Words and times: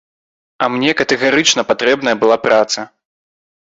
А 0.63 0.69
мне 0.75 0.91
катэгарычна 1.01 1.65
патрэбная 1.73 2.15
была 2.25 2.37
праца. 2.47 2.89